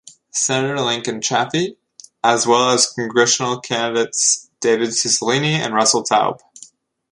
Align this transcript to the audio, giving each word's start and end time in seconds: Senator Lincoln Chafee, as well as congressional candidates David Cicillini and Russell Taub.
Senator 0.31 0.81
Lincoln 0.81 1.19
Chafee, 1.19 1.77
as 2.23 2.47
well 2.47 2.71
as 2.71 2.89
congressional 2.91 3.59
candidates 3.59 4.49
David 4.59 4.89
Cicillini 4.95 5.59
and 5.59 5.75
Russell 5.75 6.03
Taub. 6.03 6.39